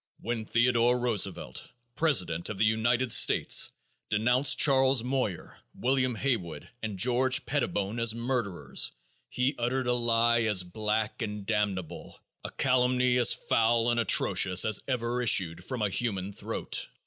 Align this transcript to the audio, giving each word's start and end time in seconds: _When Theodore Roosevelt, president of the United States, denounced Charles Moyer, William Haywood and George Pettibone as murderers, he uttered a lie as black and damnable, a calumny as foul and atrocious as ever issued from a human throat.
_When 0.25 0.49
Theodore 0.49 0.97
Roosevelt, 0.97 1.63
president 1.95 2.49
of 2.49 2.57
the 2.57 2.65
United 2.65 3.11
States, 3.11 3.69
denounced 4.09 4.57
Charles 4.57 5.03
Moyer, 5.03 5.59
William 5.75 6.15
Haywood 6.15 6.67
and 6.81 6.97
George 6.97 7.45
Pettibone 7.45 7.99
as 7.99 8.15
murderers, 8.15 8.93
he 9.29 9.53
uttered 9.59 9.85
a 9.85 9.93
lie 9.93 10.41
as 10.41 10.63
black 10.63 11.21
and 11.21 11.45
damnable, 11.45 12.19
a 12.43 12.49
calumny 12.49 13.17
as 13.17 13.31
foul 13.35 13.91
and 13.91 13.99
atrocious 13.99 14.65
as 14.65 14.81
ever 14.87 15.21
issued 15.21 15.63
from 15.63 15.83
a 15.83 15.89
human 15.89 16.33
throat. 16.33 16.87